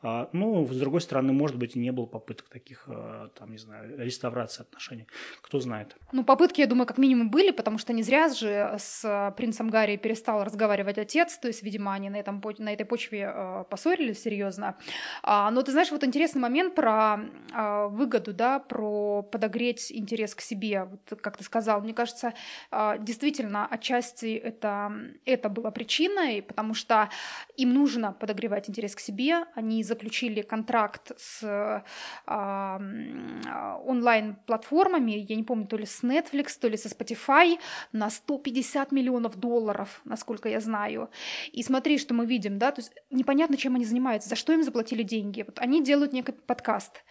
[0.00, 3.58] А, ну, с другой стороны, может быть, и не было попыток таких, а, там, не
[3.58, 5.06] знаю, реставрации отношений.
[5.40, 5.96] Кто знает.
[6.12, 9.96] Ну, попытки, я думаю, как минимум были, потому что не зря же с принцем Гарри
[9.96, 14.76] перестал разговаривать отец, то есть, видимо, они на, этом, на этой почве а, поссорились серьезно.
[15.24, 17.18] Но ты знаешь, вот интересный момент про
[17.88, 22.34] выгоду, да, про подогреть интерес к себе, вот как ты сказал, мне кажется,
[22.98, 24.92] действительно, отчасти это,
[25.24, 27.08] это было причиной, потому что
[27.56, 31.82] им нужно подогревать интерес к себе, они заключили контракт с э,
[33.84, 37.58] онлайн-платформами, я не помню, то ли с Netflix, то ли со Spotify,
[37.92, 41.10] на 150 миллионов долларов, насколько я знаю.
[41.52, 44.62] И смотри, что мы видим, да, то есть непонятно, чем они занимаются, за что им
[44.62, 45.42] заплатили деньги.
[45.42, 47.02] Вот они делают некий подкаст.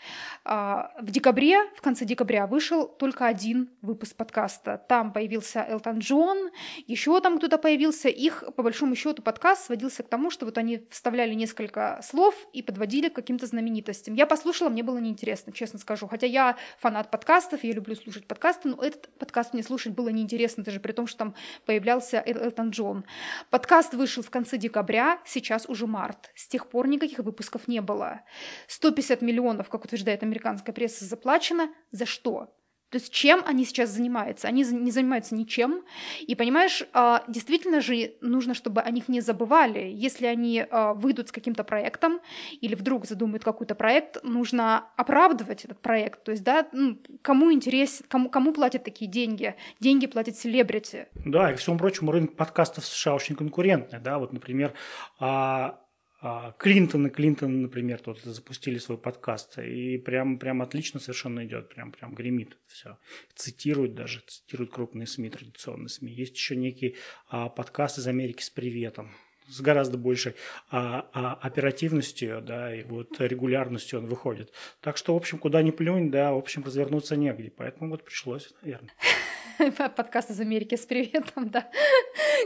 [0.46, 4.78] Э, в декабре, в конце декабря вышел только один выпуск подкаста.
[4.88, 6.52] Там появился Элтон Джон,
[6.86, 8.10] еще там кто-то появился.
[8.10, 12.62] Их, по большому счету, подкаст сводился к тому, что вот они вставляли несколько слов и
[12.68, 14.14] подводили к каким-то знаменитостям.
[14.14, 16.08] Я послушала, мне было неинтересно, честно скажу.
[16.08, 20.64] Хотя я фанат подкастов, я люблю слушать подкасты, но этот подкаст мне слушать было неинтересно,
[20.64, 23.06] даже при том, что там появлялся Эл Элтон Джон.
[23.50, 26.32] Подкаст вышел в конце декабря, сейчас уже март.
[26.36, 28.22] С тех пор никаких выпусков не было.
[28.68, 31.70] 150 миллионов, как утверждает американская пресса, заплачено.
[31.92, 32.54] За что?
[32.90, 34.48] То есть чем они сейчас занимаются?
[34.48, 35.84] Они не занимаются ничем.
[36.22, 39.92] И понимаешь, а, действительно же нужно, чтобы о них не забывали.
[39.94, 42.22] Если они а, выйдут с каким-то проектом
[42.62, 46.24] или вдруг задумают какой-то проект, нужно оправдывать этот проект.
[46.24, 49.56] То есть, да, ну, кому интерес, кому, кому платят такие деньги?
[49.82, 51.08] Деньги платят селебрити.
[51.26, 54.00] Да, и, к всему прочему, рынок подкастов в США очень конкурентный.
[54.00, 54.18] Да?
[54.18, 54.74] Вот, например,
[55.20, 55.80] а,
[56.58, 61.92] Клинтон и Клинтон, например, тут запустили свой подкаст, и прям, прям отлично совершенно идет, прям,
[61.92, 62.98] прям гремит все.
[63.36, 66.12] Цитируют даже, цитируют крупные СМИ, традиционные СМИ.
[66.12, 66.96] Есть еще некий
[67.30, 69.12] а, подкаст из Америки с приветом,
[69.48, 70.34] с гораздо большей
[70.72, 74.52] а, а, оперативностью, да, и вот регулярностью он выходит.
[74.82, 77.52] Так что, в общем, куда ни плюнь, да, в общем, развернуться негде.
[77.56, 78.94] Поэтому вот пришлось, наверное.
[79.96, 81.70] подкаст из Америки с приветом, да.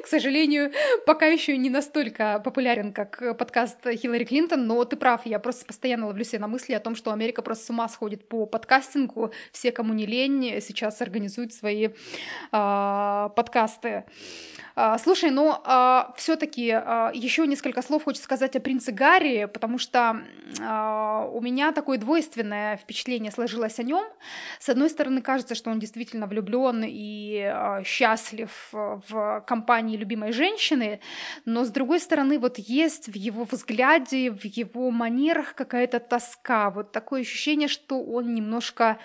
[0.04, 0.71] К сожалению,
[1.06, 6.08] пока еще не настолько популярен, как подкаст Хиллари Клинтон, но ты прав, я просто постоянно
[6.08, 9.71] ловлю себя на мысли о том, что Америка просто с ума сходит по подкастингу, все,
[9.71, 11.91] кому не лень, сейчас организуют свои э,
[13.36, 14.06] подкасты.
[14.75, 19.77] Э, слушай, ну э, все-таки э, еще несколько слов хочется сказать о принце Гарри, потому
[19.77, 20.21] что
[20.60, 24.04] э, у меня такое двойственное впечатление сложилось о нем.
[24.60, 31.00] С одной стороны, кажется, что он действительно влюблен и э, счастлив в компании любимой женщины,
[31.46, 36.91] но с другой стороны, вот есть в его взгляде, в его манерах какая-то тоска, вот
[36.91, 39.00] такое ощущение, что он немножко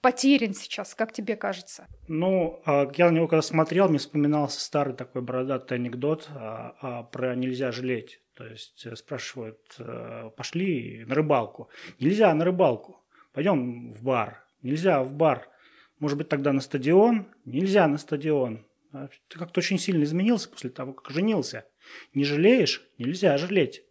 [0.00, 1.86] потерян сейчас, как тебе кажется?
[2.08, 7.34] Ну, а, я на него когда смотрел, мне вспоминался старый такой бородатый анекдот а, про
[7.34, 8.20] «нельзя жалеть».
[8.38, 11.70] То есть э, спрашивают, э, пошли на рыбалку.
[11.98, 13.04] Нельзя на рыбалку.
[13.32, 14.44] Пойдем в бар.
[14.62, 15.48] Нельзя в бар.
[15.98, 17.26] Может быть, тогда на стадион?
[17.44, 18.64] Нельзя на стадион.
[18.92, 21.66] А ты как-то очень сильно изменился после того, как женился.
[22.14, 22.88] Не жалеешь?
[22.96, 23.84] Нельзя жалеть.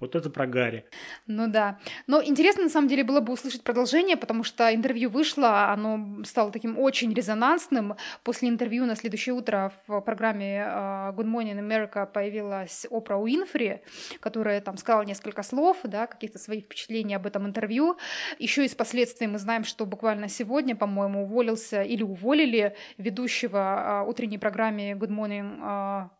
[0.00, 0.84] Вот это про Гарри.
[1.26, 1.78] Ну да.
[2.06, 6.50] Но интересно, на самом деле, было бы услышать продолжение, потому что интервью вышло, оно стало
[6.50, 7.96] таким очень резонансным.
[8.22, 13.80] После интервью на следующее утро в программе а, Good Morning America появилась Опра Уинфри,
[14.20, 17.96] которая там сказала несколько слов, да, каких-то своих впечатлений об этом интервью.
[18.38, 24.38] Еще из последствий мы знаем, что буквально сегодня, по-моему, уволился или уволили ведущего а, утренней
[24.38, 26.10] программе Good Morning а,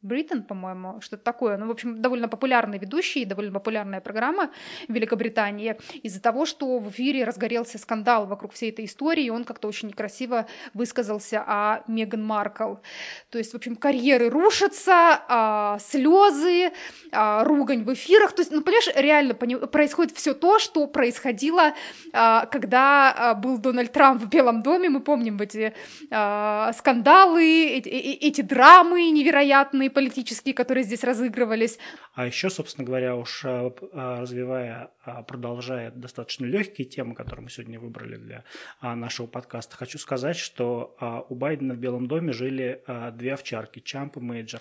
[0.00, 1.56] Бриттон, по-моему, что-то такое.
[1.56, 4.50] Ну, в общем, довольно популярный ведущий, довольно популярная программа
[4.86, 5.76] в Великобритании.
[6.04, 10.46] Из-за того, что в эфире разгорелся скандал вокруг всей этой истории, он как-то очень некрасиво
[10.72, 12.76] высказался о Меган Маркл.
[13.30, 16.70] То есть, в общем, карьеры рушатся, а, слезы,
[17.10, 18.32] а, ругань в эфирах.
[18.32, 21.74] То есть, ну, понимаешь, реально происходит все то, что происходило,
[22.12, 24.88] а, когда а, был Дональд Трамп в Белом доме.
[24.88, 25.74] Мы помним эти
[26.12, 31.78] а, скандалы, эти, эти драмы невероятные, темы политические, которые здесь разыгрывались.
[32.14, 37.50] А еще, собственно говоря, уж а, а, развивая, а, продолжая достаточно легкие темы, которые мы
[37.50, 38.44] сегодня выбрали для
[38.82, 40.96] нашего подкаста, хочу сказать, что
[41.28, 44.60] у Байдена в Белом доме жили две овчарки, Чамп и Мейджор.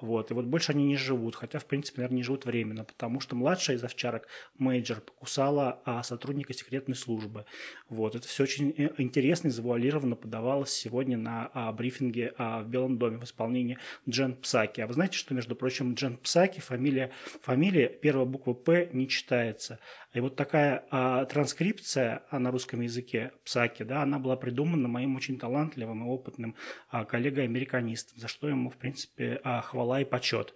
[0.00, 0.30] Вот.
[0.30, 3.34] И вот больше они не живут, хотя, в принципе, наверное, не живут временно, потому что
[3.34, 7.46] младшая из овчарок, Мейджор, покусала а, сотрудника секретной службы.
[7.88, 8.14] Вот.
[8.14, 12.98] Это все очень э, интересно и завуалированно подавалось сегодня на а, брифинге а, в Белом
[12.98, 14.80] доме в исполнении Джен Псаки.
[14.80, 17.10] А вы знаете, что, между прочим, Джен Псаки, фамилия,
[17.42, 19.80] фамилия первая буква «П» не читается.
[20.14, 25.16] И вот такая а, транскрипция а, на русском языке Псаки, да, она была придумана моим
[25.16, 26.56] очень талантливым и опытным
[26.88, 30.54] а, коллегой-американистом, за что ему, в принципе, а, хвала и почет.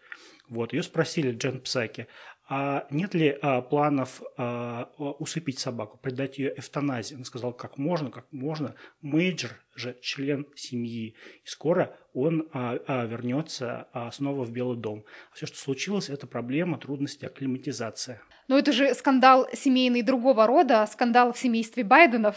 [0.48, 2.06] Вот, ее спросили Джен Псаки,
[2.48, 7.14] а нет ли а, планов а, усыпить собаку, предать ее эвтаназии?
[7.14, 8.74] Он сказал, как можно, как можно.
[9.00, 11.14] Мейджор же член семьи,
[11.44, 15.04] и скоро он а, а, вернется а, снова в Белый дом.
[15.30, 18.20] А все, что случилось, это проблема, трудности акклиматизации.
[18.48, 22.36] Но это же скандал семейный другого рода, скандал в семействе Байденов.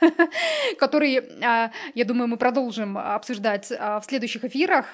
[0.78, 4.86] который, а, я думаю, мы продолжим обсуждать а, в следующих эфирах.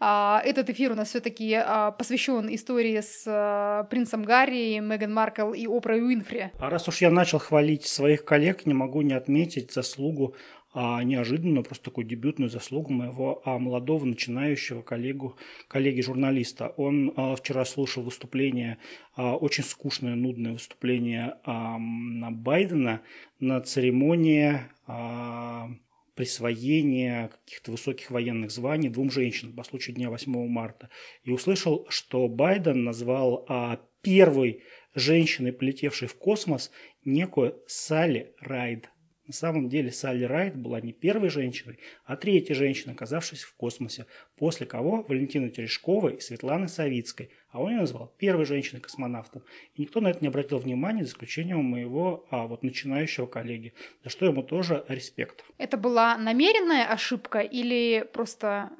[0.00, 1.58] А, этот эфир у нас все-таки
[1.98, 6.50] посвящен истории с принцем Гарри, Меган Маркл и Опрой Уинфри.
[6.58, 10.34] А раз уж я начал хвалить своих коллег, не могу не отметить заслугу
[10.78, 16.74] а, неожиданную, просто такую дебютную заслугу моего а, молодого начинающего коллегу, коллеги-журналиста.
[16.76, 18.76] Он а, вчера слушал выступление,
[19.14, 23.00] а, очень скучное, нудное выступление а, Байдена
[23.40, 25.70] на церемонии а,
[26.14, 30.90] присвоения каких-то высоких военных званий двум женщинам по случаю Дня 8 марта.
[31.24, 34.62] И услышал, что Байден назвал а, первой
[34.94, 36.70] женщиной, полетевшей в космос,
[37.02, 38.90] некую Салли Райд.
[39.26, 44.06] На самом деле Салли Райт была не первой женщиной, а третьей женщиной, оказавшейся в космосе,
[44.36, 49.42] после кого Валентина Терешкова и Светланы Савицкой, а он ее назвал первой женщиной-космонавтом.
[49.74, 53.74] И никто на это не обратил внимания, за исключением моего а, вот начинающего коллеги,
[54.04, 55.44] за что ему тоже респект.
[55.58, 58.70] Это была намеренная ошибка или просто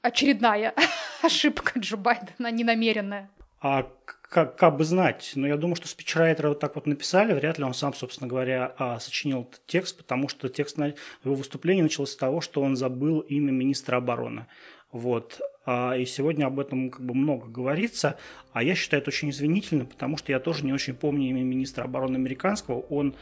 [0.00, 0.74] очередная
[1.22, 3.30] ошибка Джо Байдена, ненамеренная?
[3.62, 3.88] А
[4.28, 7.64] как, как бы знать, но я думаю, что спичрайтеры вот так вот написали, вряд ли
[7.64, 12.16] он сам, собственно говоря, а, сочинил этот текст, потому что текст его выступлении начался с
[12.16, 14.46] того, что он забыл имя министра обороны.
[14.90, 15.40] Вот.
[15.64, 18.16] А, и сегодня об этом как бы много говорится,
[18.52, 21.84] а я считаю это очень извинительно, потому что я тоже не очень помню имя министра
[21.84, 22.80] обороны американского.
[22.80, 23.14] Он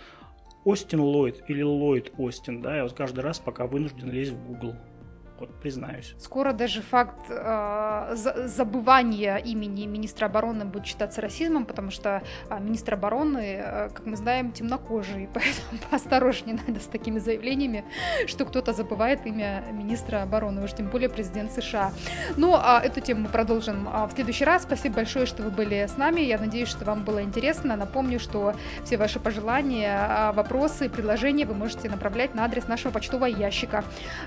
[0.65, 4.75] Остин Ллойд или Ллойд Остин, да, я вот каждый раз пока вынужден лезть в Google
[5.41, 6.15] вот признаюсь.
[6.19, 8.15] Скоро даже факт э,
[8.47, 14.17] забывания имени министра обороны будет считаться расизмом, потому что э, министр обороны, э, как мы
[14.17, 17.85] знаем, темнокожий, поэтому поосторожнее надо с такими заявлениями,
[18.27, 21.93] что кто-то забывает имя министра обороны, уж тем более президент США.
[22.37, 24.63] Ну, а эту тему мы продолжим а, в следующий раз.
[24.63, 26.21] Спасибо большое, что вы были с нами.
[26.21, 27.77] Я надеюсь, что вам было интересно.
[27.77, 33.27] Напомню, что все ваши пожелания, а, вопросы, предложения вы можете направлять на адрес нашего почтового
[33.27, 33.85] ящика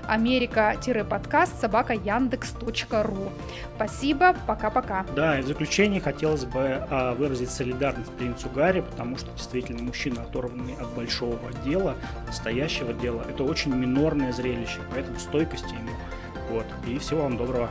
[0.08, 3.32] америка подкаст собака яндекс.ру.
[3.76, 5.04] Спасибо, пока-пока.
[5.14, 10.22] Да, и в заключение хотелось бы а, выразить солидарность принцу Гарри, потому что действительно мужчина,
[10.22, 11.94] оторванный от большого дела,
[12.26, 15.90] настоящего дела, это очень минорное зрелище, поэтому стойкости ему.
[16.50, 16.66] Вот.
[16.86, 17.70] И всего вам доброго.